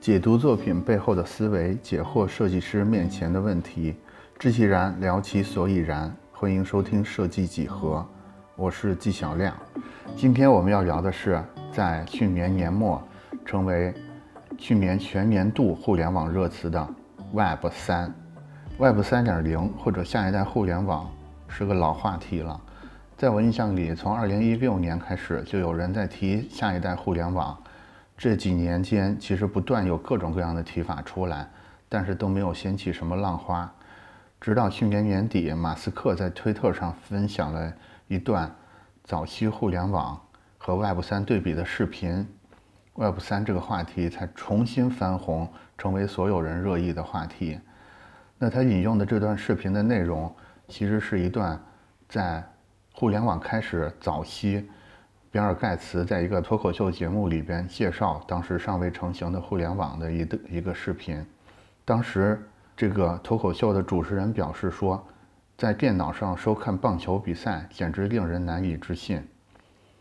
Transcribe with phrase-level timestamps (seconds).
[0.00, 3.96] 解读作品背后的思维，解惑设计师面前的问题，
[4.38, 6.14] 知其然，聊其所以然。
[6.30, 8.06] 欢迎收听设计几何，
[8.54, 9.52] 我是纪晓亮。
[10.14, 11.42] 今天我们要聊的是，
[11.72, 13.02] 在去年年末
[13.44, 13.92] 成为
[14.56, 16.88] 去年全年度互联网热词的
[17.32, 18.14] Web 三。
[18.78, 21.10] Web 三点零或者下一代互联网
[21.48, 22.60] 是个老话题了。
[23.16, 27.58] 在我印象里，从二零一六年开始就有人在提下一代互联网。
[28.16, 31.48] 这几年间，其实不断有各种各样的提法出来，
[31.88, 33.70] 但是都没有掀起什么浪花。
[34.40, 37.72] 直到去年年底，马斯克在推特上分享了
[38.08, 38.50] 一段
[39.04, 40.18] 早期互联网
[40.56, 42.26] 和 Web 三对比的视频
[42.94, 45.46] ，Web 三这个话题才重新翻红，
[45.76, 47.60] 成为所有人热议的话题。
[48.38, 50.34] 那他引用的这段视频的内容，
[50.68, 51.58] 其实是一段
[52.08, 52.42] 在
[52.92, 54.68] 互联网开始早期，
[55.30, 61.24] 比尔盖茨在一个脱口秀节目里边介绍当时尚未成型的互联网的一个一个视频。
[61.84, 62.40] 当时
[62.76, 65.06] 这个脱口秀的主持人表示说，
[65.56, 69.22] 在电脑上收看棒球比赛简直令人难以置信。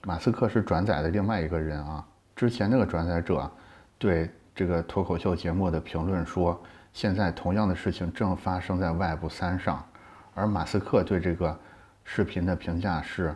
[0.04, 3.52] 马斯克是转载的另外一个人啊，之前那个转载者
[3.98, 6.62] 对这个脱口秀节目的评论说。
[6.94, 9.86] 现在同样的事情正发生在 Web 三上，
[10.34, 11.60] 而马斯克对这个
[12.06, 13.36] 视频的评价是：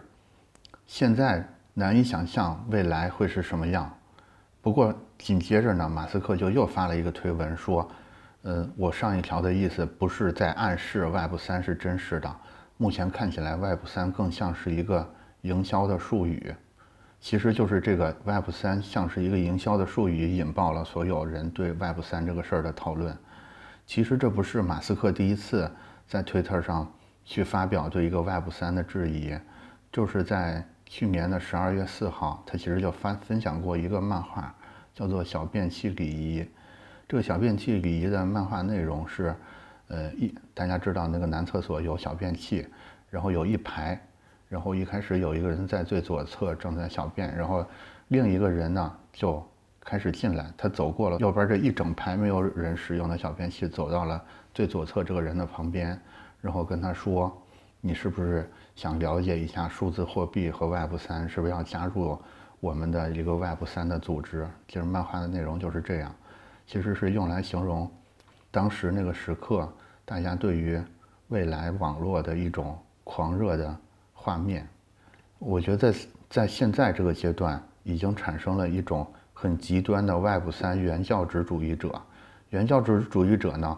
[0.87, 3.91] 现在难以想象未来会是什么样。
[4.61, 7.89] 不过紧接着呢，马斯克就又发了一个推文说
[8.43, 12.35] ：“嗯，我上一条的意思不是在暗示 Web 三是真实的，
[12.77, 15.09] 目前看起来 Web 三更像是一个
[15.41, 16.53] 营销的术语。
[17.21, 23.17] 其实就是这个 Web 三像是一个营销的术语，引爆了所有人对 Web 三这个事儿的讨论。”
[23.85, 25.71] 其实这不是马斯克第一次
[26.05, 26.91] 在推特上
[27.25, 29.35] 去发表对一个 Web 三的质疑，
[29.91, 34.53] 就是在去年的十二月四号，他其实就发分享过一个漫画，
[34.93, 36.41] 叫做《小便器礼仪》。
[37.07, 39.35] 这个小便器礼仪的漫画内容是，
[39.87, 42.67] 呃，一大家知道那个男厕所有小便器，
[43.11, 44.01] 然后有一排，
[44.49, 47.63] 然后一开始有一个人在最左侧正在小便，然后
[48.07, 49.41] 另一个人呢就。
[49.81, 54.23] 开始进来，他走过了右边这一整排没有人使用的小便器，走到了
[54.53, 55.99] 最左侧这个人的旁边，
[56.41, 57.35] 然后跟他说
[57.81, 58.47] ：“你是不是
[58.79, 61.27] 想了解一下数字货币和 Web 三？
[61.27, 62.17] 是不是要加入
[62.61, 66.15] 我们的一个 Web 三的组织？”其实漫画的内容就是这样，
[66.65, 67.91] 其实是用来形容
[68.51, 69.69] 当时那个时刻
[70.05, 70.81] 大家对于
[71.27, 73.77] 未来网络的一种狂热的
[74.13, 74.65] 画面。
[75.39, 79.05] 我觉得在在现在这个阶段，已经产生了一种。
[79.41, 81.89] 很极端的 Web 三原教旨主义者，
[82.49, 83.77] 原教旨主义者呢，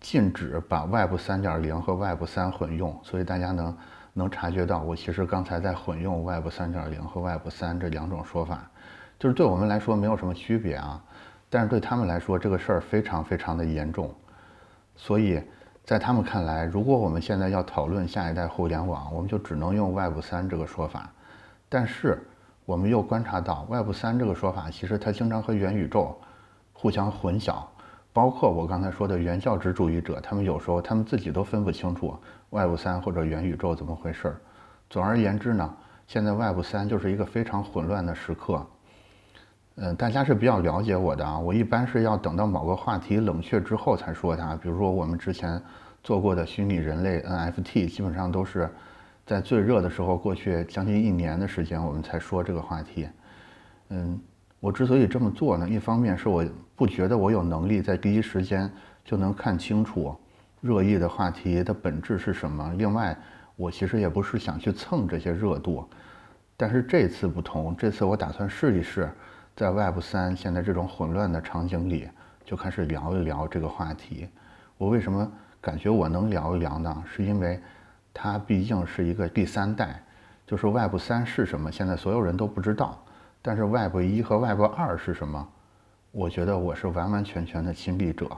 [0.00, 3.76] 禁止把 Web 三点零和 Web 三混用，所以大家能
[4.14, 8.70] 能察觉到，我其实刚才在混用 Web 三点零和 Web 三这两种说法，
[9.18, 11.04] 就是对我们来说没有什么区别啊，
[11.50, 14.10] 但是对他们来说这个事儿非常非常的严重，
[14.96, 15.42] 所以
[15.84, 21.10] 在他们看来，如果我们现在要讨论下一代互联网，我们就只能用 Web 三这个说法，
[21.68, 22.18] 但是。
[22.66, 26.18] 我们又观察到，Web 三这个说法其实它经常和元宇宙
[26.72, 27.56] 互相混淆，
[28.10, 32.16] 包括我刚才说的原教旨主义者，他们有时候他们自己都分不清楚
[32.54, 34.40] Web 三或者元宇宙怎么回事儿。
[34.88, 35.76] 总而言之呢，
[36.06, 38.64] 现在 Web 三就是一个非常混乱的时刻。
[39.74, 45.60] 嗯，大家是比较了解我的啊，我一般是要等到某个话题冷却之后才说它，比如说我们之前
[46.02, 48.70] 做过的虚拟人类 NFT，基本上都是。
[49.26, 53.08] 在最热的时候，过去将近一年的时间，我们才说这个话题。
[53.88, 54.20] 嗯，
[54.60, 56.44] 我之所以这么做呢，一方面是我
[56.76, 58.70] 不觉得我有能力在第一时间
[59.02, 60.14] 就能看清楚
[60.64, 63.14] 热议的话题的本质是什么；另外，
[63.54, 65.86] 我其实也不是想去蹭这些热度。
[66.56, 69.10] 但是这次不同，这次我打算试一试，
[69.54, 72.08] 在 Web 三现在这种混乱的场景里，
[72.46, 74.26] 就开始聊一聊这个话题。
[74.78, 75.30] 我为什么
[75.60, 77.04] 感觉我能聊一聊呢？
[77.06, 77.60] 是因为。
[78.16, 80.00] 它毕竟是一个第三代，
[80.46, 83.04] 就是 Web 三是什么，现在所有人都不知道。
[83.42, 85.48] 但是 Web 一和 Web 二是什么，
[86.12, 88.30] 我觉得我是完完全全的亲历者。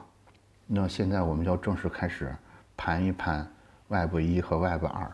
[0.66, 2.34] 那现在我们要正式开始
[2.76, 3.48] 盘一盘
[3.88, 5.10] Web 一和 Web 二。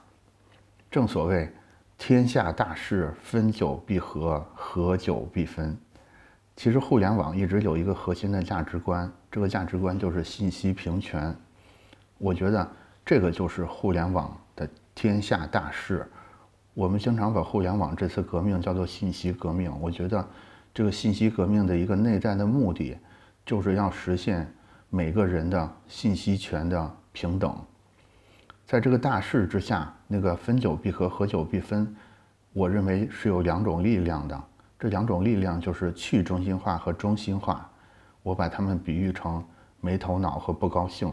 [0.90, 1.52] 正所谓
[1.98, 5.76] 天下大势，分久必合，合久必分。
[6.56, 11.34] 其实互联网一直有一个核心的价值观，这个价值观就是信息平权。
[12.18, 12.70] 我觉得
[13.04, 14.68] 这个就是互联网的。
[14.94, 16.06] 天下大势，
[16.74, 19.72] 我们经常把互联网这次革命叫做信息革命。
[19.80, 20.28] 我觉得，
[20.74, 22.98] 这个信息革命的一个内在的目的，
[23.46, 24.46] 就是要实现
[24.94, 27.56] 每个人的信息权的平等。
[28.66, 31.96] 在这个大势之下，那个分久必合，合久必分，
[32.52, 34.38] 我认为是有两种力量的。
[34.78, 37.66] 这两种力量就是去中心化和中心化。
[38.22, 39.42] 我把它们比喻成
[39.80, 41.10] 没头脑和不高兴。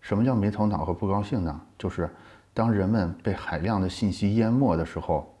[0.00, 1.60] 什么叫没头脑和不高兴呢？
[1.76, 2.08] 就是
[2.52, 5.34] 当人们被海量的信息淹没的时候，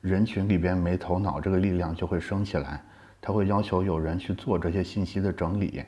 [0.00, 2.82] 人群里边没头脑这个力量就会升起来，
[3.20, 5.84] 他会要求有人去做这些信息的整理，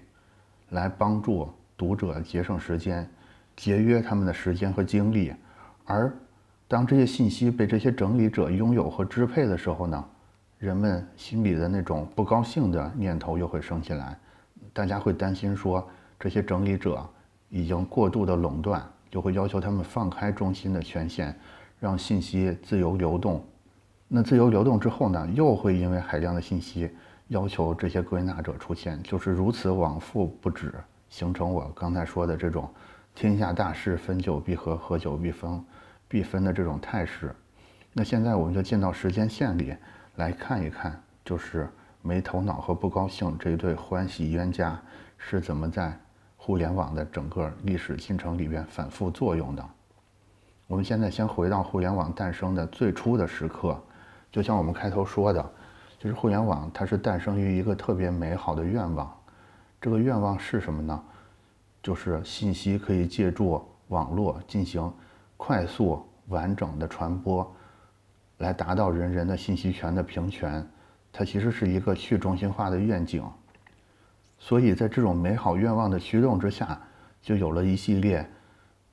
[0.71, 3.09] 来帮助读者节省时间，
[3.57, 5.33] 节约他们的时间和精力。
[5.85, 6.15] 而
[6.67, 10.05] 当这些信息被这些整理者拥有和支配的时候呢？
[10.59, 14.19] 人们心里的那种不高兴的念头又会升起来，
[14.73, 15.89] 大家会担心说
[16.19, 17.09] 这些整理者
[17.49, 21.33] 已经过度的垄断，就会要求他们放开中心的权限，
[21.79, 23.41] 让信息自由流动。
[24.09, 26.91] 那自由流动之后呢，又会因为海量的信息
[27.29, 30.75] 要求这些归纳者出现，就是如此往复不止，
[31.09, 32.69] 形成我刚才说的这种
[33.15, 35.65] 天下大事分久必合，合久必分，
[36.09, 37.35] 必分的这种态势。
[37.93, 39.75] 那现在我们就进到时间线里。
[40.17, 41.69] 来看一看，就是
[42.03, 44.77] 没头脑和不高兴这一对欢喜冤家
[45.17, 45.97] 是怎么在
[46.37, 49.65] 互联网的整个历史进程里边反复作用的。
[50.67, 53.81] 我们现在先回到互联网诞生的最初的时刻，
[54.33, 55.53] 就像我们开头说的，
[55.99, 59.13] 就是互联网它是诞生于一个特别美好的愿望。
[59.81, 61.03] 这个愿望是什么呢？
[61.83, 64.93] 就是信息可以借助网络进行
[65.37, 67.51] 快速完整的传播。
[68.39, 70.65] 来达到人人的信息权的平权，
[71.13, 73.25] 它其实是一个去中心化的愿景。
[74.39, 76.81] 所以在这种美好愿望的驱动之下，
[77.21, 78.25] 就有了一系列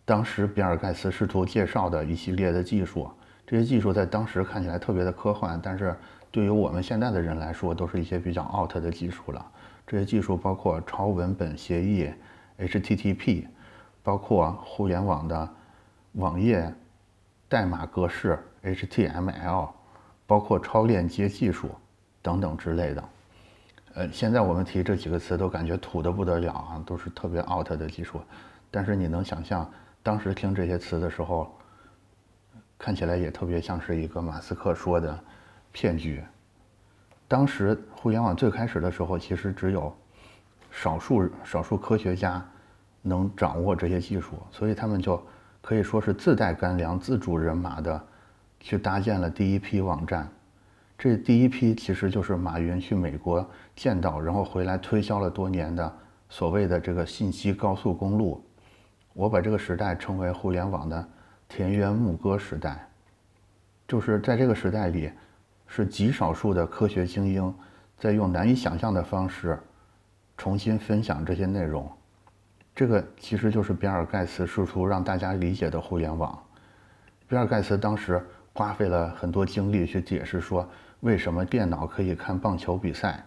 [0.03, 3.07] 当时比尔盖茨试图介绍的一系列的技术。
[3.45, 5.95] 这些技术在当时看起来特别的科幻，但是
[6.35, 9.45] 对于我们现在的人来说，都是一些比较 out 的技术了。
[9.87, 12.11] 这些技术包括超文本协议
[12.59, 13.45] （HTTP），
[14.03, 15.49] 包括互联网的
[16.11, 16.75] 网页
[17.47, 18.37] 代码格式。
[18.65, 19.69] HTML，
[20.27, 21.69] 包括超链接技术
[22.21, 23.03] 等等之类的，
[23.93, 28.19] 呃，现在我们提这几个词都感觉土的不得了啊，都是特别 out 的技术。
[28.69, 29.71] 但是你能想象
[30.03, 31.55] 当时听这些词的时候，
[32.77, 35.17] 看起来也特别像是一个马斯克说的
[35.75, 36.23] 骗局。
[37.27, 39.93] 当时互联网最开始的时候，其实只有
[40.71, 42.41] 少数少数科学家
[43.01, 45.21] 能掌握这些技术，所以他们就
[45.61, 48.01] 可以说是自带干粮、自主人马的。
[48.57, 50.27] 去搭建了第一批网站，
[50.97, 55.97] 这第一批其实就是马云去美国见到，然后回来推销了多年的
[56.29, 58.43] 所谓的这个信息高速公路。
[59.13, 61.07] 我把这个时代称为互联网的
[61.47, 62.89] 田园牧歌时代，
[63.87, 65.11] 就是在这个时代里，
[65.67, 67.53] 是极少数的科学精英
[67.97, 69.59] 在用难以想象的方式
[70.37, 71.91] 重新分享这些内容。
[72.73, 76.37] 这个其实就是比尔盖茨试图让大家理解的互联网。
[77.27, 78.23] 比尔盖茨当时。
[78.57, 80.65] 花费了很多精力去解释说
[81.01, 83.21] 为什么电脑可以看棒球比赛。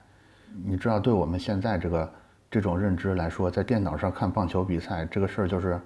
[0.65, 2.11] 你知道，对我们现在这个
[2.51, 5.79] 这种认知来说，在电脑上看棒球比赛这个事儿就是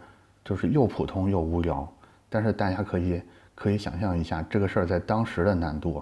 [0.44, 1.93] 就是又普通又无聊。
[2.28, 3.20] 但是大家可以
[3.56, 6.00] 可以想象一下这个事儿在当时的难度，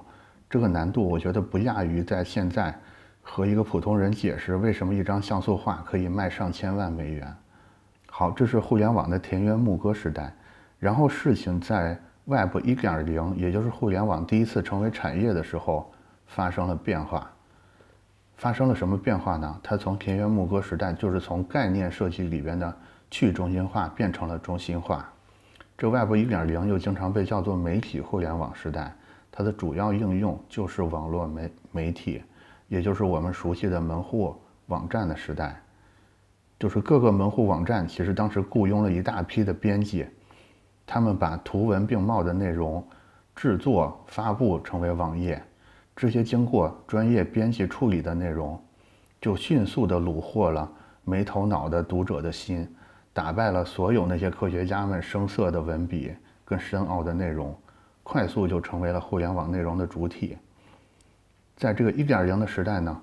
[0.50, 2.78] 这个难度我觉得不亚于在现在
[3.22, 7.34] 和一个普通人解释为什么一张像素画可以卖上千万美元。
[8.10, 10.34] 好，这是互联网的田园牧歌时代，
[10.78, 11.98] 然后事情在。
[12.26, 15.90] Web 1.0，也就是互联网第一次成为产业的时候，
[16.26, 17.28] 发生了变化。
[18.36, 19.58] 发生了什么变化呢？
[19.64, 22.72] 它从田园牧歌时代，就是从概念设计里边的
[23.10, 25.10] 去中心化变成了中心化。
[25.76, 28.94] 这 Web 1.0又经常被叫做媒体互联网时代，
[29.32, 32.22] 它的主要应用就是网络媒媒体，
[32.68, 35.60] 也就是我们熟悉的门户网站的时代。
[36.58, 40.06] 就是各个门户网站其实当时雇佣了一大批的编辑。
[40.86, 42.84] 他们把图文并茂的内容
[43.34, 45.40] 制作、发布成为网页，
[45.94, 48.60] 这些经过专业编辑处理的内容，
[49.20, 50.70] 就迅速地虏获了
[51.04, 52.68] 没头脑的读者的心，
[53.12, 56.12] 打败了所有那些科学家们生涩的文笔
[56.44, 57.56] 跟深奥的内容，
[58.12, 60.36] 快速就成为了互联网内容的主体。
[61.56, 63.00] 在这个一点零的时代呢，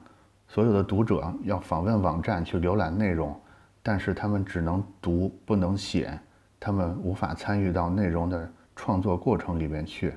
[0.49, 3.33] 所有的读者要访问网站去浏览内容，
[3.81, 6.19] 但是他们只能读不能写。
[6.59, 10.13] 他们无法参与到内容的创作过程里面去。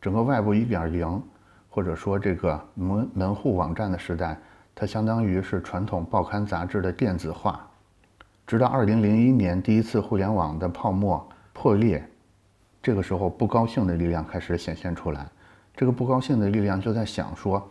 [0.00, 1.20] 整个外部一点零，
[1.68, 4.38] 或者说这个门门户网站的时代，
[4.76, 7.68] 它相当于是传统报刊杂志的电子化。
[8.46, 12.08] 直到二零零一年第一次互联网的泡沫破裂，
[12.82, 15.26] 这个时候不高兴的力量开始显现出来。
[15.76, 17.66] 这个不高兴的力量就在想说：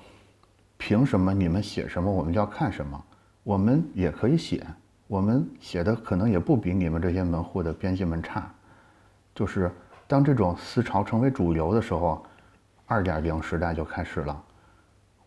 [0.77, 3.03] 凭什么你们写什么我们就要看什么？
[3.43, 4.65] 我们也可以写。
[5.07, 8.47] 我们写的可能也不比你们这些门户的编辑们差，
[9.33, 9.71] 就是
[10.07, 12.23] 当这种思潮成为主流的时候，
[12.85, 14.43] 二点零时代就开始了。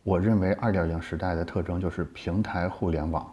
[0.04, 3.26] 我认为二点零时代的特征就是平台互联网，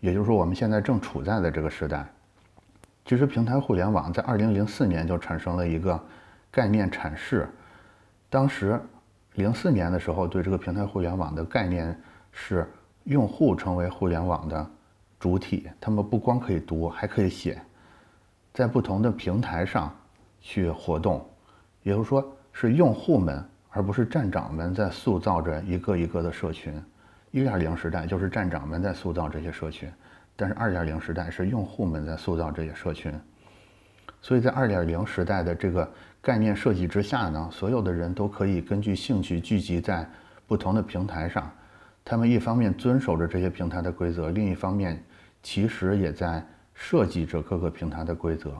[0.00, 2.06] 也就是说我们现在正处在的这个时代。
[3.06, 5.98] 其实平台互联网在二零零四年就产生了一个
[6.50, 7.48] 概念阐释，
[8.28, 8.80] 当时
[9.34, 11.96] 零四年的时候对这个平台互联网的概念
[12.32, 12.68] 是
[13.04, 14.68] 用户成为互联网的
[15.20, 17.62] 主体，他们不光可以读，还可以写，
[18.52, 19.94] 在不同的平台上
[20.40, 21.24] 去活动，
[21.84, 26.74] 也就是说是用户们而不是站长们在塑造着一个一个的社群。
[27.30, 29.88] 一点零时代就是站长们在塑造这些社群。
[30.36, 33.12] 但是二点零时代是用户们在塑造这些社群，
[34.20, 35.90] 所以在二点零时代的这个
[36.20, 40.08] 概念设计之下呢，所有的人都可以根据兴趣聚集在
[40.46, 41.50] 不同的平台上，
[42.04, 45.02] 他们一方面遵守着这些平台的规则，另一方面
[45.42, 48.52] 其实也在设计着各个平台的规则。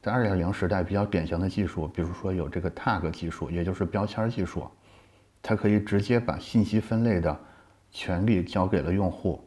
[0.00, 4.64] 在二点零时代比较典型的技术，比如说有这个 tag 技术，也就是标签技术，
[5.42, 7.36] 它可以直接把信息分类的
[7.90, 9.42] 权利交给了用户。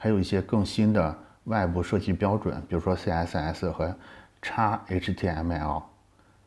[0.00, 3.92] 还有一些更新的外部设计标准，比如说 CSS 和
[4.40, 5.82] XHTML，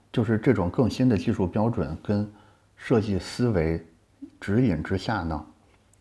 [0.10, 2.31] 就是这种更新的技术标准跟
[2.77, 3.86] 设计思维
[4.39, 5.46] 指引之下呢，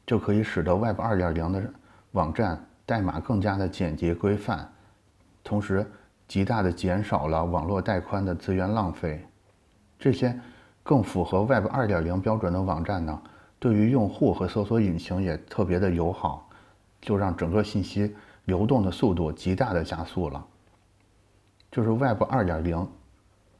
[0.06, 1.62] 就可以使得 Web 2.0的
[2.12, 4.70] 网站代码更加的简洁规范，
[5.42, 5.84] 同时
[6.28, 9.26] 极大的减少了网络带宽的资源浪费。
[9.98, 10.38] 这些
[10.84, 13.20] 更符合 Web 2.0标准的网站呢，
[13.58, 16.48] 对于用户和搜索引擎也特别的友好。
[17.00, 18.14] 就让整个信息
[18.44, 20.44] 流动的速度极大的加速了。
[21.70, 22.86] 就是 Web 2.0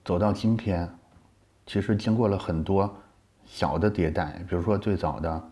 [0.04, 0.88] 走到今天，
[1.66, 2.92] 其实经过了很多
[3.44, 5.50] 小的迭代，比如说最早的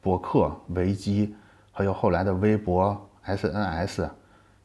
[0.00, 1.34] 博客、维基，
[1.72, 4.08] 还有后来的微博、SNS，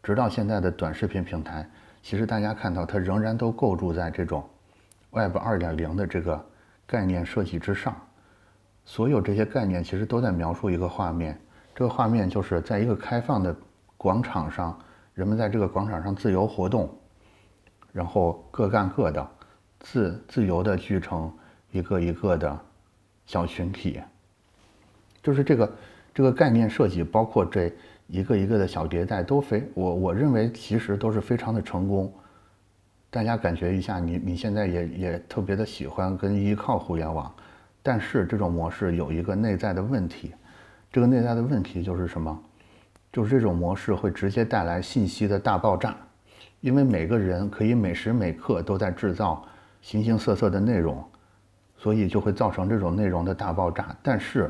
[0.01, 1.69] 直到现在的短视频平台，
[2.01, 4.47] 其实大家看到它仍然都构筑在这种
[5.11, 6.45] Web 2.0的这个
[6.87, 7.95] 概念设计之上。
[8.85, 11.39] 所有这些概念其实都在描述一个画面。
[11.75, 13.53] 这个画面就是在一个开放的
[13.97, 14.79] 广场上，
[15.13, 16.89] 人们在这个广场上自由活动，
[17.91, 19.29] 然后各干各的，
[19.81, 21.29] 自自由的聚成
[21.71, 22.57] 一个一个的
[23.25, 23.99] 小群体。
[25.21, 25.73] 就是这个
[26.13, 27.69] 这个概念设计，包括这
[28.07, 32.13] 一个一个的小迭代，都非我我认为其实都是非常的成功。
[33.09, 37.33] 大家感觉一下，你你现在也也特别的喜欢跟依靠互联网，
[37.83, 40.33] 但是这种模式有一个内在的问题。
[40.95, 42.41] 这个内在的问题就是什么？
[43.11, 45.93] 就是这种模式会直接带来信息的大爆炸，
[46.61, 49.45] 因为每个人可以每时每刻都在制造
[49.81, 51.03] 形形色色的内容，
[51.75, 53.93] 所以就会造成这种内容的大爆炸。
[54.01, 54.49] 但是，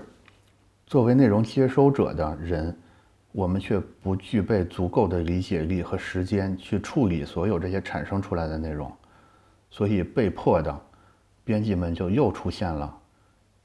[0.85, 2.77] 作为内容接收者的人，
[3.31, 8.93] 我们却不具备足够的理解力和时间去处理所有这些产生出来的内容，
[9.71, 10.79] 所以被迫的，
[11.43, 12.95] 编辑们就又出现了。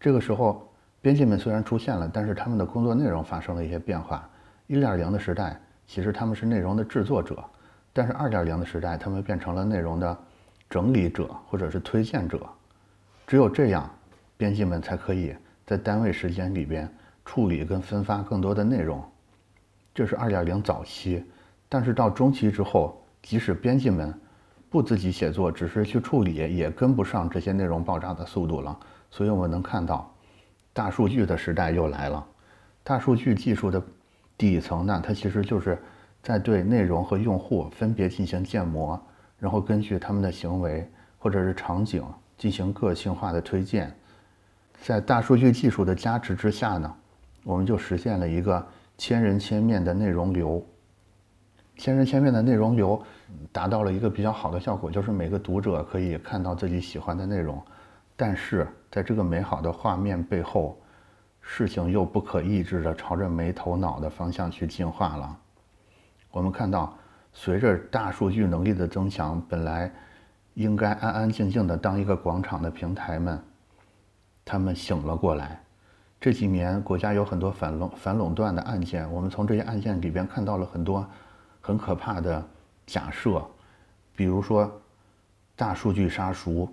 [0.01, 0.67] 这个时候。
[1.03, 4.29] 编辑们虽然出现了，但是他们的工作内容发生了一些变化。
[4.67, 7.37] 一点零的时代，其实他们是内容的制作者；
[7.93, 10.17] 但是二点零的时代，他们变成了内容的
[10.69, 12.47] 整理者或者是推荐者。
[13.27, 13.91] 只有这样，
[14.37, 15.35] 编辑们才可以
[15.67, 16.87] 在单位时间里边
[17.25, 19.03] 处理跟分发更多的内容。
[19.95, 21.25] 这是二点零早期，
[21.69, 24.15] 但是到中期之后，即使编辑们
[24.69, 28.79] 不自己写作，只是去处理，也跟不上这些内容爆炸的速度了。
[29.11, 30.13] 所以我们能看到。
[30.73, 32.27] 大数据的时代又来了。
[32.83, 33.83] 大数据技术的
[34.39, 35.79] 底层呢，它其实就是
[36.23, 39.01] 在对内容和用户分别进行建模，
[39.39, 42.03] 然后根据他们的行为或者是场景
[42.39, 43.95] 进行个性化的推荐。
[44.81, 46.95] 在大数据技术的加持之下呢，
[47.45, 50.65] 我们就实现了一个千人千面的内容流。
[51.77, 53.03] 千人千面的内容流
[53.53, 57.63] 达到了一个比较好的效果，就是每个读者可以看到自己喜欢的内容。
[58.21, 60.79] 但是在这个美好的画面背后，
[61.41, 65.39] 事情又不可抑制地朝着没头脑的方向去进化了。
[66.31, 66.95] 我们看到，
[67.33, 69.91] 随着大数据能力的增强，本来
[70.53, 73.43] 应该安安静静的当一个广场的平台们，
[74.45, 75.59] 他们醒了过来。
[76.21, 81.09] 这几年国家有很多反垄反垄断的案件，我们从这些案件里边看到了很多
[81.63, 82.47] 很可怕的
[82.85, 83.43] 假设，
[84.15, 84.71] 比如说
[85.57, 86.71] 大数据杀熟。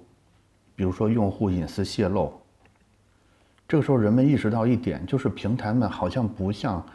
[0.77, 2.31] 比如说用户隐私泄露，
[3.67, 6.85] 这个时候人们意识到一点，就是平台们好像不像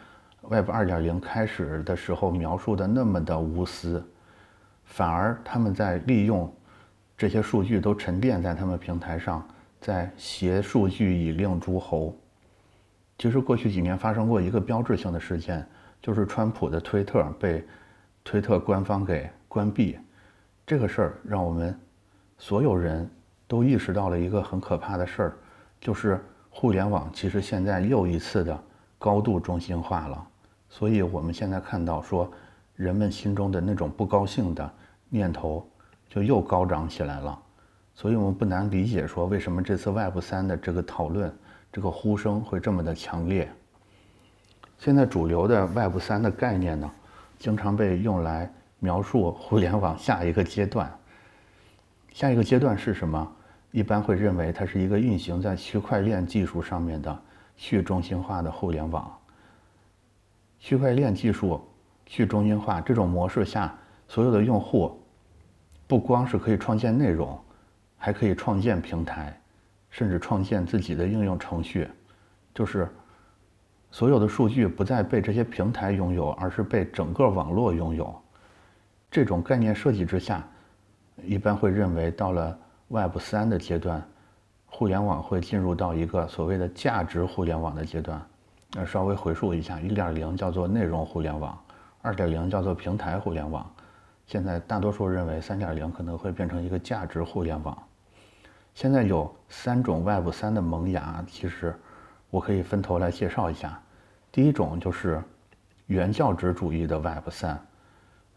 [0.42, 4.00] Web 2.0开始的时候描述的那么的无私，
[4.84, 6.50] 反而他们在利用
[7.18, 9.44] 这些数据都沉淀在他们平台上，
[9.80, 12.16] 在挟数据以令诸侯。
[13.18, 15.66] 其实过去几年发生过一个标志性的事件，
[16.00, 17.64] 就是川普的推特被
[18.22, 19.98] 推特官方给关闭，
[20.64, 21.76] 这个事儿让我们
[22.38, 23.10] 所有人。
[23.52, 25.32] 都意识到了一个很可怕的事儿，
[25.78, 26.18] 就是
[26.48, 28.58] 互联网其实现在又一次的
[28.98, 30.26] 高度中心化了。
[30.70, 32.32] 所以我们现在看到说，
[32.76, 34.72] 人们心中的那种不高兴的
[35.10, 35.68] 念头
[36.08, 37.38] 就又高涨起来了。
[37.94, 41.30] 所以我们不难理解说，为什么这次 Web 三的这个讨论，
[41.70, 43.52] 这个呼声会这么的强烈。
[44.78, 46.90] 现在主流的 Web 三的概念呢，
[47.38, 50.90] 经常被用来描述互联网下一个阶段。
[52.14, 53.30] 下一个阶段是什么？
[53.72, 57.22] 一般会认为它是一个运行在区块链技术上面的
[57.56, 59.12] 去中心化的互联网。
[60.60, 61.60] 区块链技术
[62.06, 63.76] 去中心化这种模式下，
[64.06, 64.96] 所有的用户
[65.88, 67.36] 不光是可以创建内容。
[68.04, 69.40] 还可以创建平台，
[69.88, 71.88] 甚至创建自己的应用程序，
[72.52, 72.88] 就是
[73.92, 78.12] 所有的数据不再被这些平台拥有，而是被整个网络拥有。
[79.08, 80.44] 这种概念设计之下，
[81.22, 82.58] 一般会认为到了
[82.92, 84.06] Web 三的阶段，
[84.66, 88.20] 互联网会进入到一个所谓的价值互联网的阶段。
[88.74, 91.58] 那稍微回溯一下，一点零叫做内容互联网，
[92.02, 93.66] 二点零叫做平台互联网，
[94.26, 97.76] 现在大多数认为三点零可能会变成一个价值互联网。
[98.74, 101.74] 现在有三种 Web 三的萌芽，其实
[102.28, 103.80] 我可以分头来介绍一下。
[104.30, 105.22] 第一种就是
[105.86, 107.58] 原教旨主义的 Web 三，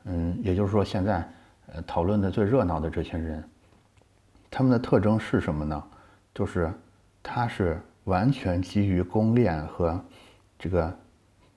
[0.06, 1.28] 嗯，也就是说现在
[1.74, 3.44] 呃讨论的最热闹的这群人，
[4.58, 5.84] 他们的特征是什么呢？
[6.34, 6.74] 就是
[7.22, 10.02] 它是完全基于公链和
[10.58, 10.98] 这个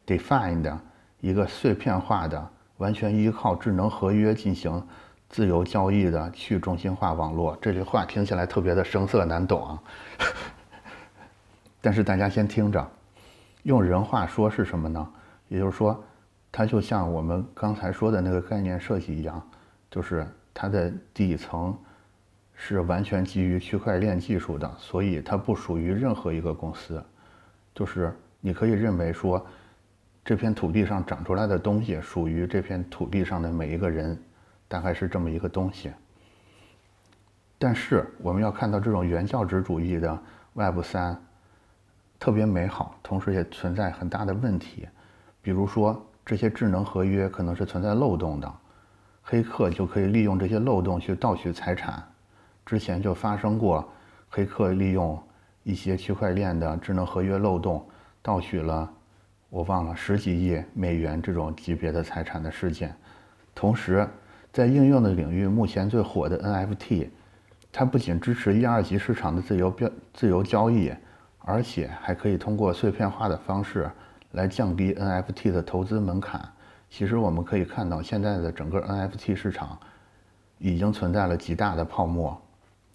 [0.04, 0.76] define 的
[1.20, 4.84] 一个碎片化的，完全依靠智能合约进行。
[5.28, 9.82] 自由交易的去中心化网络，这句话听起来特别的生涩难懂啊。
[11.80, 12.84] 但是大家先听着，
[13.62, 15.08] 用人话说是什么呢？
[15.46, 16.02] 也就是说，
[16.50, 19.40] 它就像我们刚才说的那个概念设计一样，
[19.88, 21.78] 就是它的底层
[22.60, 27.02] 是完全基于区块链技术的，所以它不属于任何一个公司。
[27.74, 29.46] 就是你可以认为说，
[30.24, 34.20] 这片土地上长出来的东西属于这片土地上的每一个人。
[34.70, 35.90] 大概是这么一个东西，
[37.56, 41.18] 但是我们要看到这种原教旨主义的 Web 三
[42.18, 44.86] 特别美好，同时也存在很大的问题。
[45.40, 48.54] 比如说，这些智能合约可能是存在漏洞的，
[49.22, 52.06] 黑客就可以利用这些漏洞去盗取财产。
[52.68, 53.88] 之前就发生过
[54.28, 55.18] 黑客利用
[55.62, 57.82] 一些区块链的智能合约漏洞
[58.20, 58.92] 盗取了
[59.48, 62.94] 我忘了十几亿美元这种级别的财产的事件，
[63.54, 64.06] 同时。
[64.50, 67.08] 在应用的领域，目前最火的 NFT，
[67.70, 70.90] 它不仅支持一二级市场的自由标自由交易，
[71.40, 73.88] 而且还可以通过碎片化的方式
[74.32, 76.40] 来降低 NFT 的投资门槛。
[76.88, 79.78] 其实我们可以看到，现在的整个 NFT 市场
[80.58, 82.36] 已经存在了极大的泡沫。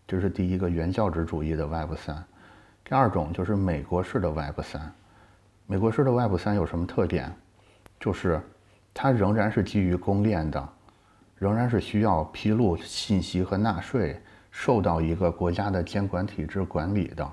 [0.08, 2.24] 这是第一个原教旨主义的 Web 三。
[2.84, 4.92] 第二种就是美国式的 Web 三。
[5.66, 7.34] 美国式的 Web 三有什么特点？
[8.00, 8.42] 就是
[8.94, 10.70] 它仍然是基于公链的。
[11.36, 17.30] 仍然是需要披露信息和纳税，受到一个国家的监管体制管理的。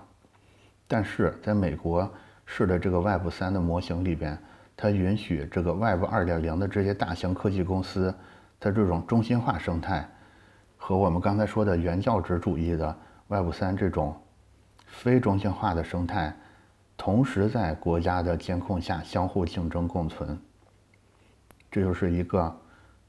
[0.89, 2.11] 但是，在美国
[2.45, 4.37] 式的这个 Web 三的模型里边，
[4.77, 8.13] 它允许这个 Web 二点零的这些大型科技公司，
[8.59, 10.09] 它这种中心化生态，
[10.83, 12.97] 和我们刚才说的原教旨主义的
[13.29, 14.17] Web 三这种
[14.87, 16.35] 非中心化的生态，
[16.97, 20.41] 同时在国家的监控下相互竞争共存。
[21.71, 22.57] 这就是一个。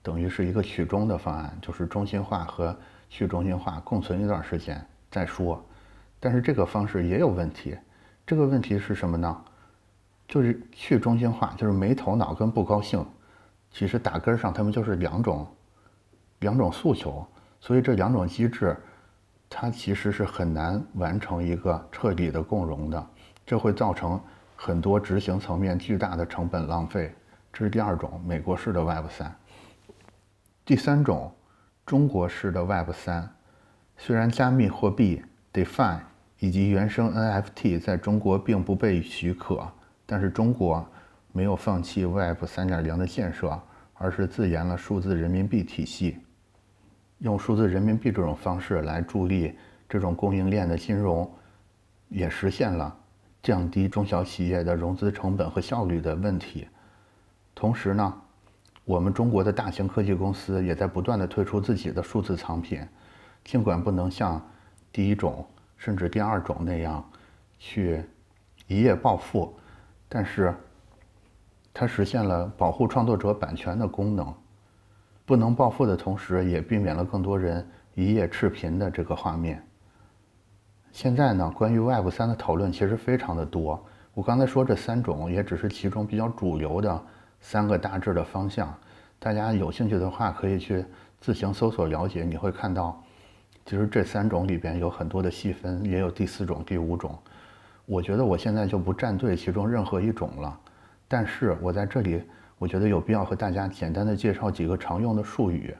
[0.03, 2.75] 等于是一个曲中的方案，就是中心化和
[3.07, 5.63] 去中心化共存一段时间再说。
[6.19, 7.77] 但是这个方式也有问题，
[8.25, 9.43] 这个问题是什么呢？
[10.27, 13.05] 就是去中心化，就是没头脑跟不高兴，
[13.69, 15.47] 其实打根上他们就是两种
[16.39, 17.23] 两种诉求，
[17.61, 18.75] 所以这两种机制，
[19.47, 23.07] 它其实是很难完成一个彻底的共融的，
[23.45, 24.19] 这会造成
[24.55, 27.13] 很多执行层面巨大的成本浪费。
[27.53, 29.35] 这是第二种美国式的 Web 三。
[30.65, 31.31] 第三种，
[31.85, 33.29] 中国式的 Web 三，
[33.95, 35.21] 虽然加密货币
[35.53, 35.99] DeFi
[36.39, 39.67] 以及原生 NFT 在中国并不被许可，
[40.05, 40.83] 但是中国
[41.31, 43.59] 没有放弃 Web 三点零的建设，
[43.93, 46.17] 而是自研了数字人民币体系，
[47.21, 49.57] 用数字人民币这种方式来助力
[49.89, 51.27] 这种供应链的金融，
[52.09, 52.95] 也实现了
[53.41, 56.67] 降低中小企业的融资成本和效率的问题。
[57.55, 58.21] 同时呢。
[58.83, 62.81] 我们中国的大型科技公司也在不断的推出自己的数字藏品，
[63.43, 64.41] 尽管不能像
[64.91, 65.45] 第一种
[65.77, 67.07] 甚至第二种那样
[67.59, 68.03] 去
[68.65, 69.55] 一夜暴富，
[70.09, 70.53] 但是
[71.71, 74.33] 它实现了保护创作者版权的功能。
[75.25, 79.65] 不能暴富的同时，也避免了更多人一夜赤贫的这个画面。
[80.91, 83.83] 现在呢，关于 Web 三的讨论其实非常的多。
[84.13, 87.01] 我刚才说这三种也只是其中比较主流的。
[87.43, 88.71] 三个大致的方向。
[89.17, 90.85] 大家有兴趣的话，可以去
[91.19, 92.23] 自行搜索了解。
[92.23, 93.01] 你会看到，
[93.65, 97.17] 其实这三种里边有很多的细分，也有第四种、第五种。
[97.87, 100.59] 我觉得我现在就不站队其中任何一种了，
[101.07, 102.21] 但是我在这里，
[102.61, 105.75] 我觉得有必要和大家简单的介绍几个常用的术语。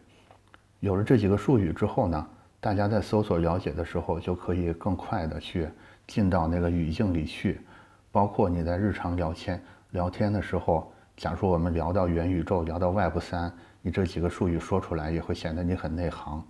[0.79, 2.27] 有了这几个术语之后呢，
[2.59, 5.69] 大家在搜索了解的时候，就可以更快的去
[6.07, 7.61] 进到那个语境里去。
[8.11, 16.43] 包括你在日常聊天聊天的时候，假如我们聊到元宇宙，聊到 Web 三，你这几个术语说出来也会显得你很内行。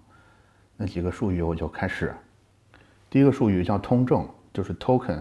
[0.77, 2.15] 那几个术语我就开始。
[3.09, 5.19] 第一个术语叫通证，就是 token。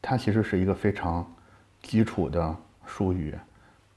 [0.00, 1.28] 它其实是一个非常
[1.82, 2.56] 基础的
[2.86, 3.36] 术语，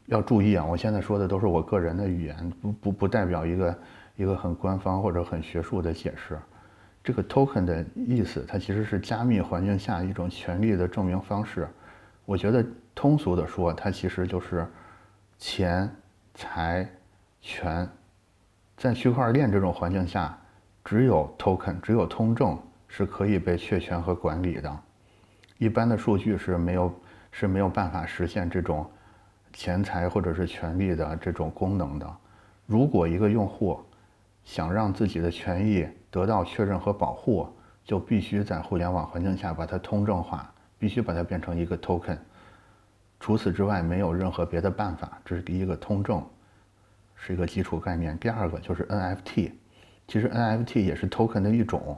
[0.07, 0.63] 要注意啊！
[0.63, 3.79] 我现在说的都是我个人的语言，不不不代表一个
[4.17, 6.37] 一个很官方或者很学术的解释。
[7.03, 11.67] 这个 token 的意思，它其实是加密环境下一种权利的证明方式。
[12.25, 14.67] 我觉得通俗的说，它其实就是
[15.37, 15.89] 钱
[16.33, 16.87] 财
[17.41, 17.87] 权，
[18.77, 20.35] 在区块链这种环境下，
[20.83, 24.79] 只有 token，只有通证是可以被确权和管理的。
[25.57, 26.93] 一般的数据是没有
[27.31, 28.85] 是没有办法实现这种
[29.55, 32.17] 钱财或者是权利的这种功能的。
[32.65, 33.79] 如果一个用户
[34.43, 37.47] 想让自己的权益得到确认和保护，
[37.85, 42.17] 就必须在互联网环境下把它通证化，必须把它变成一个 token。
[43.19, 45.19] 除此之外，没有任何别的办法。
[45.23, 46.21] 这是第一个，通证
[47.15, 48.17] 是一个基础概念。
[48.19, 49.51] 第二个就是 NFT，
[50.07, 51.97] 其实 NFT 也是 token 的一种。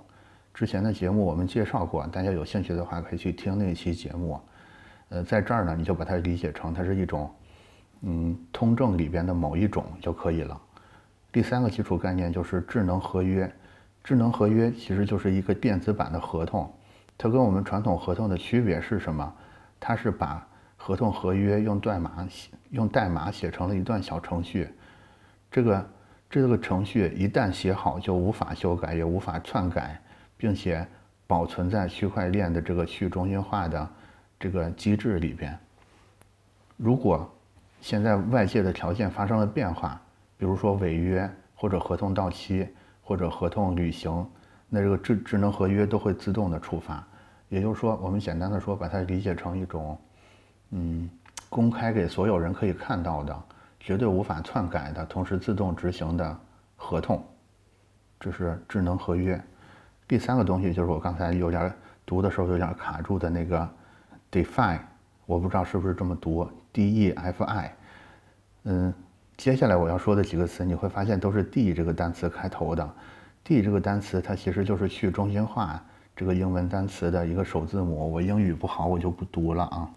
[0.54, 4.40] 之前的节目我们介绍过，大家有兴趣的话可以去听那期节目。
[5.10, 7.30] 呃，在这儿呢，你就把它理解成它是一种，
[8.02, 10.60] 嗯，通证里边的某一种就可以了。
[11.32, 13.52] 第三个基础概念就是智能合约。
[14.04, 16.72] 智能合约其实就是一个电子版的合同。
[17.18, 19.34] 它跟我们传统合同的区别是什么？
[19.80, 24.70] 它是把合同合约用代码写，用代码写成了一段小程序。
[25.52, 25.90] 这个
[26.30, 30.02] 这个程序一旦写好，就无法修改，也无法篡改。
[30.40, 30.86] 并且
[31.26, 33.90] 保存在区块链的这个去中心化的
[34.40, 35.58] 这个机制里边。
[36.78, 37.28] 如果
[37.82, 40.00] 现在外界的条件发生了变化，
[40.38, 42.68] 比如说违约或者合同到期
[43.02, 44.28] 或者合同履行，
[44.70, 47.06] 那这个智智能合约都会自动的触发。
[47.50, 49.98] 也就是说，我们简单的说，把它理解成一种，
[50.72, 51.10] 嗯，
[51.50, 53.44] 公开给所有人可以看到的、
[53.80, 56.38] 绝对无法篡改的、同时自动执行的
[56.76, 57.24] 合同，
[58.20, 59.42] 这是智能合约。
[60.10, 61.74] 第三个东西就是我刚才有点
[62.06, 63.70] 读的时候有点卡住的那个
[64.30, 64.80] define，
[65.26, 67.76] 我不知道是不是这么读，D-E-F-I。
[68.66, 68.94] 嗯，
[69.36, 72.88] 接下来我要说的几个词，你会发现都是 D 这个单词开头的。
[73.44, 75.84] D 这个单词它其实就是去中心化
[76.16, 78.12] 这个英文单词的一个首字母。
[78.12, 79.90] 我英语不好，我就不读了啊。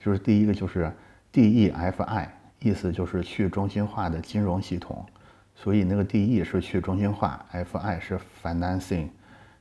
[0.00, 0.92] 就是第一个就是
[1.30, 5.06] D-E-F-I，意思就是去中心化的金融系统。
[5.54, 9.10] 所以那个 D-E 是去中心化，F-I 是 Financing。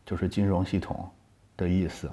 [0.03, 1.07] 就是金融系统
[1.55, 2.09] 的意思。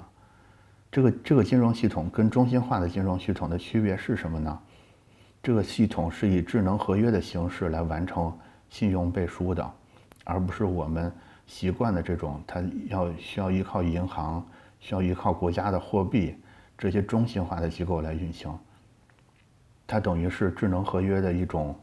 [0.91, 4.59] 这个这个金融系统跟中心化的金融系统的区别是什么呢？
[5.41, 8.35] 这个系统是以智能合约的形式来完成
[8.69, 9.71] 信用背书的，
[10.23, 11.11] 而不是我们
[11.45, 14.45] 习惯的这种，它要需要依靠银行、
[14.79, 16.35] 需要依靠国家的货币
[16.77, 18.51] 这些中心化的机构来运行。
[19.87, 21.75] 它等于是智能合约的一种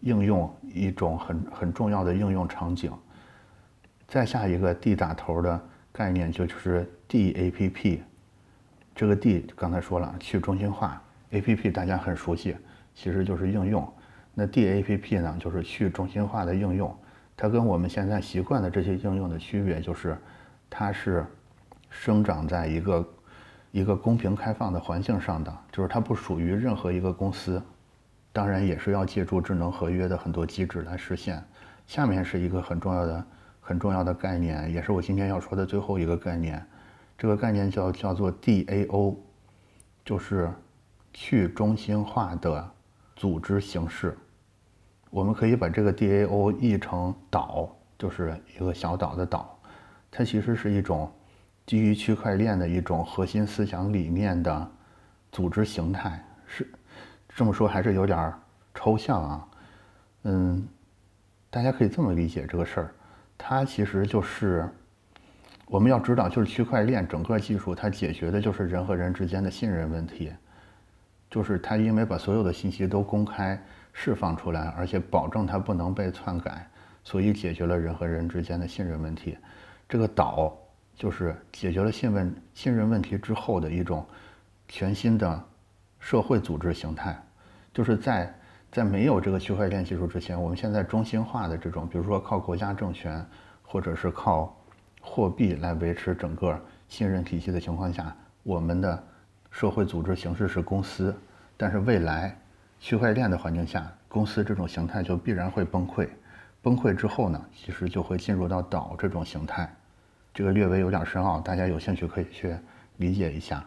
[0.00, 2.92] 应用，一种很很重要的应用场景。
[4.06, 8.00] 再下一个 D 打头的概念就就是 DAPP，
[8.96, 12.56] 这个 D 刚才说了去中心化，APP 大家很熟悉，
[12.94, 13.86] 其实就是应用。
[14.32, 16.96] 那 DAPP 呢，就是去中心化的应用。
[17.36, 20.16] 它跟我们现在习惯的这些应用的区别就是，
[20.70, 21.26] 它是
[21.90, 23.08] 生长在一个
[23.70, 27.62] 一个公平开放的环境上的，就是它不属于任何一个公司。
[28.32, 31.44] 当然也是要借助智能合约的很多机制来实现。
[31.86, 33.22] 下面是一个很重要的。
[33.60, 36.64] 很重要的概念，也是我今天要说的最后一个概念。
[37.18, 39.16] 这个概念叫叫做 DAO，
[40.04, 40.50] 就是
[41.12, 42.70] 去中心化的
[43.14, 44.16] 组织形式。
[45.10, 49.58] 我们可以把这个 DAO 译成岛，就是一个小岛的岛。
[50.10, 51.10] 它其实是一种
[51.64, 54.70] 基于区块链的一种核心思想理念的
[55.32, 56.22] 组织形态。
[56.46, 56.70] 是
[57.28, 58.32] 这么说还是有点
[58.74, 59.48] 抽象啊？
[60.24, 60.66] 嗯，
[61.48, 62.94] 大家可以这么理解这个事儿。
[63.38, 64.68] 它其实就是，
[65.66, 70.32] 我们要知道，就是区块链整个技术，它解决的就是人和人之间的信任问题。
[71.28, 73.60] 就是它因为把所有的信息都公开
[73.92, 76.70] 释放出来，而且保证它不能被篡改，
[77.02, 79.36] 所以解决了人和人之间的信任问题。
[79.88, 80.56] 这个岛
[80.94, 84.06] 就是解决了信问信任问题之后的一种
[84.68, 85.44] 全新的
[85.98, 87.20] 社会组织形态。
[87.74, 88.32] 就是在
[88.70, 93.26] 在没有这个区块链技术之前，我们现在中心化的这种，比如说靠国家政权，
[93.62, 94.56] 或者是靠
[95.08, 99.02] 货币来维持整个信任体系的情况下，我们的
[99.52, 101.14] 社会组织形式是公司。
[101.56, 102.36] 但是未来
[102.80, 106.08] 区块链的环境下，公司这种形态就必然会崩溃。
[106.60, 109.72] 崩溃之后呢，其实就会进入到岛这种形态。
[110.34, 112.54] 这个略微有点深奥，大家有兴趣可以去
[112.96, 113.64] 理解一下。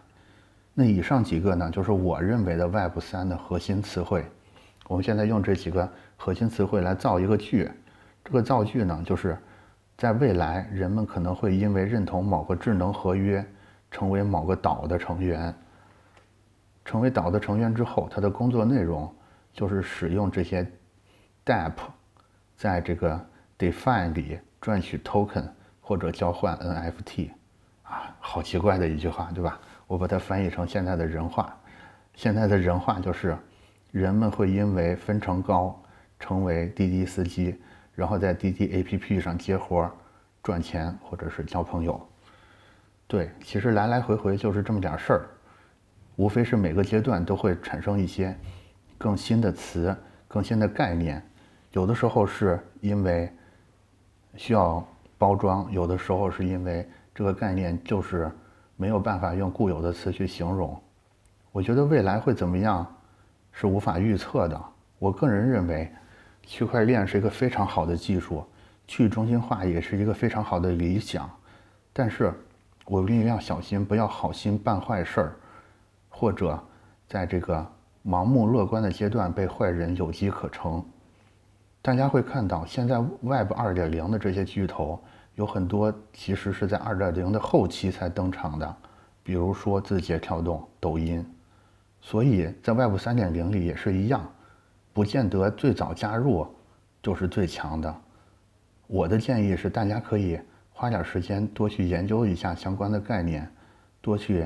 [0.73, 4.25] 那以上几个呢，就是我认为的 Web 三的核心词汇。
[4.87, 7.71] 我们现在用这几个核心词汇来造一个句。
[8.23, 9.35] 这个造句呢，就是
[9.99, 13.45] 在未来，人们可能会因为认同某个智能合约，
[13.91, 15.53] 成为某个岛的成员。
[16.85, 19.13] 成为岛的成员之后，他的工作内容
[19.51, 20.65] 就是使用这些
[21.45, 21.73] DApp，
[22.55, 23.19] 在这个
[23.57, 25.49] DeFi 里赚取 Token
[25.81, 27.31] 或者交换 NFT。
[27.83, 29.59] 啊，好奇怪的一句话，对吧？
[29.85, 31.53] 我把它翻译成现在的人话，
[32.15, 33.37] 现在的人话就是，
[33.91, 35.77] 人们会因为分成高，
[36.17, 37.61] 成为滴滴司机，
[37.99, 39.91] 然后在滴滴 APP 上接活
[40.41, 41.99] 赚钱或者是交朋友。
[43.05, 45.29] 对，其实来来回回就是这么点事儿，
[46.15, 48.33] 无非是每个阶段都会产生一些
[48.97, 49.95] 更新的词、
[50.27, 51.21] 更新的概念，
[51.73, 53.29] 有的时候是因为
[54.35, 58.31] 需要包装，有的时候是因为这个概念就是。
[58.81, 60.81] 没有办法用固有的词去形容，
[61.51, 62.87] 我觉得未来会怎么样
[63.51, 64.57] 是无法预测的。
[64.99, 65.91] 我个人认为，
[66.49, 68.43] 区块链是一个非常好的技术，
[68.87, 71.29] 去中心化也是一个非常好的理想。
[71.93, 72.33] 但是，
[72.85, 75.35] 我们一定要小心，不要好心办坏事儿，
[76.09, 76.59] 或者
[77.07, 77.63] 在这个
[78.03, 80.83] 盲目乐观的阶段被坏人有机可乘。
[81.83, 84.99] 大家会看到，现在 Web 二点零的这些巨头。
[85.35, 88.75] 有很多其实是在二点零的后期才登场的，
[89.21, 91.23] 比如说字节跳动、抖音，
[92.01, 94.27] 所以在 Web 三点零里也是一样，
[94.99, 96.45] 不见得最早加入
[97.01, 98.01] 就是最强的。
[98.85, 100.37] 我的建议是，大家可以
[100.73, 103.49] 花点时间多去研究一下相关的概念，
[104.01, 104.45] 多去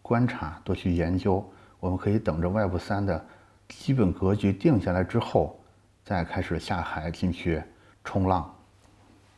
[0.00, 1.44] 观察、多去研究。
[1.80, 3.26] 我们可以等着 Web 三的
[3.70, 5.58] 基本格局定下来之后，
[6.04, 7.60] 再开始下海进去
[8.04, 8.54] 冲浪。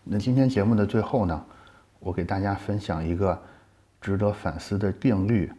[0.02, 1.42] 那今天节目的最后呢，
[2.00, 3.42] 我给大家分享一个
[3.98, 5.50] 值得反思的定律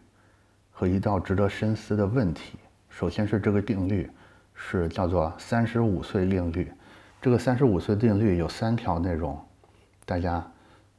[0.70, 2.60] 和一道值得深思的问题。
[2.88, 4.08] 首先是这个定律
[4.56, 6.72] 是叫做“三十五岁定律”。
[7.22, 9.40] 这个“三十五岁定律”有三条内容，
[10.06, 10.46] 大家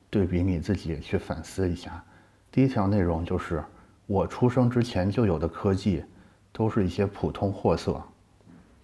[0.08, 2.04] 对比你自己去反思一下。
[2.52, 3.64] 第一条内容就是，
[4.06, 6.04] 我出生之前就有的科技
[6.52, 8.00] 都是一些普通货色。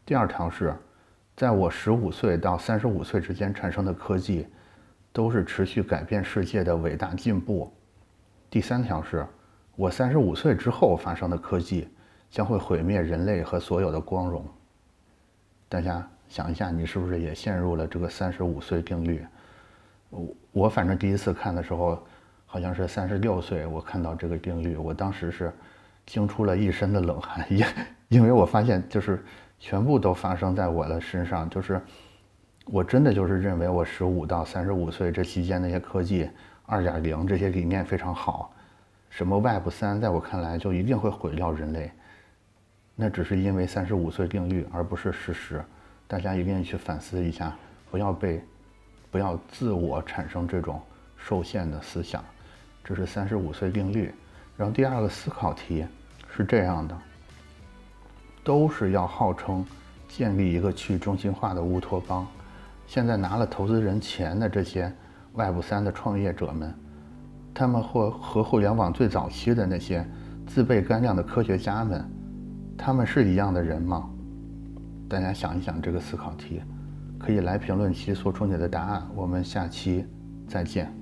[0.04, 0.74] 第二条是。
[1.34, 4.46] 在我十五岁到三十五岁之间产生的科技，
[5.14, 7.72] 都是持续改变世界的伟大进步。
[8.50, 9.26] 第三条是，
[9.74, 11.88] 我三十五岁之后发生的科技，
[12.30, 14.44] 将会毁灭人类和所有的光荣。
[15.72, 19.24] 大家想一下，你是不是也陷入了这个三十五岁定律？
[20.10, 21.98] 我我反正第一次看的时候，
[22.44, 25.50] 好像是三十六岁，我看到这个定律，我当时是
[26.04, 27.64] 惊出了一身的冷汗，因
[28.20, 29.24] 因为我发现就是。
[29.64, 31.80] 全部都发生在我的身上，就是
[32.64, 36.28] 我真的就是认为我十五到三十五岁这期间那些科技
[36.66, 38.52] 二点零这些理念非常好，
[39.08, 41.92] 什么 Web 三在我看来就一定会毁掉人类，
[43.02, 45.60] 那只是因为三十五岁定律，而不是事实。
[46.06, 47.52] 大家一定去反思一下，
[47.90, 48.40] 不要被
[49.10, 50.80] 不要自我产生这种
[51.16, 52.24] 受限的思想，
[52.84, 54.14] 这是三十五岁定律。
[54.56, 55.84] 然后第二个思考题
[56.32, 56.96] 是这样的。
[58.44, 59.66] 都是要号称
[60.08, 62.24] 建立一个去中心化的乌托邦，
[62.86, 64.92] 现在拿了投资人钱的这些
[65.34, 66.72] Web 三的创业者们，
[67.52, 70.06] 他们或和互联网最早期的那些
[70.46, 72.08] 自备干粮的科学家们，
[72.76, 74.08] 他们是一样的人吗？
[75.08, 76.62] 大家想一想这个思考题，
[77.18, 79.02] 可以来评论区说出你的答案。
[79.14, 80.04] 我们下期
[80.48, 81.01] 再见。